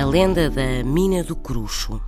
[0.00, 2.00] A lenda da mina do Cruxo.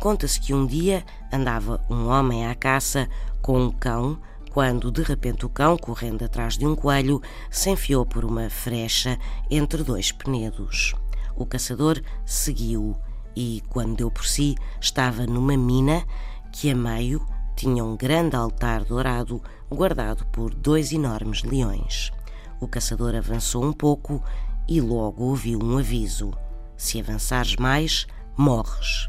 [0.00, 3.10] Conta-se que um dia andava um homem à caça
[3.42, 4.18] com um cão,
[4.52, 9.18] quando de repente o cão, correndo atrás de um coelho, se enfiou por uma frecha
[9.50, 10.94] entre dois penedos.
[11.36, 12.96] O caçador seguiu
[13.36, 16.06] e, quando deu por si, estava numa mina
[16.50, 17.20] que a meio
[17.54, 22.10] tinha um grande altar dourado guardado por dois enormes leões.
[22.58, 24.22] O caçador avançou um pouco
[24.66, 26.32] e logo ouviu um aviso:
[26.76, 29.08] Se avançares mais, morres.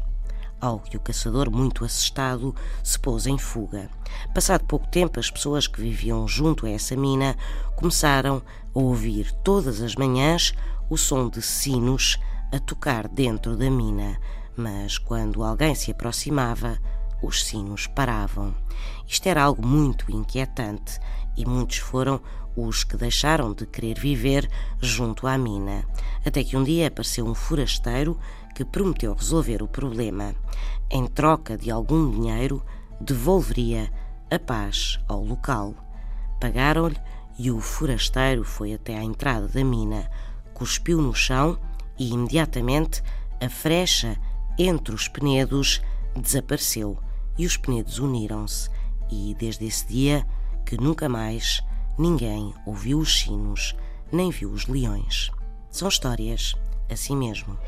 [0.60, 3.88] Ao que o caçador, muito assustado, se pôs em fuga.
[4.34, 7.36] Passado pouco tempo, as pessoas que viviam junto a essa mina
[7.76, 8.42] começaram
[8.74, 10.52] a ouvir todas as manhãs
[10.90, 12.18] o som de sinos
[12.52, 14.18] a tocar dentro da mina,
[14.56, 16.78] mas quando alguém se aproximava,
[17.22, 18.54] os sinos paravam.
[19.06, 20.98] Isto era algo muito inquietante
[21.38, 22.20] e muitos foram
[22.56, 24.50] os que deixaram de querer viver
[24.82, 25.84] junto à mina.
[26.26, 28.18] Até que um dia apareceu um forasteiro
[28.56, 30.34] que prometeu resolver o problema.
[30.90, 32.60] Em troca de algum dinheiro,
[33.00, 33.88] devolveria
[34.28, 35.74] a paz ao local.
[36.40, 36.98] Pagaram-lhe
[37.38, 40.10] e o forasteiro foi até à entrada da mina,
[40.52, 41.56] cuspiu no chão
[41.96, 43.00] e imediatamente
[43.40, 44.18] a frecha
[44.58, 45.80] entre os penedos
[46.16, 46.98] desapareceu
[47.38, 48.68] e os penedos uniram-se.
[49.08, 50.26] E desde esse dia
[50.68, 51.62] que nunca mais
[51.96, 53.74] ninguém ouviu os sinos
[54.12, 55.30] nem viu os leões.
[55.70, 56.54] São histórias
[56.90, 57.58] assim mesmo.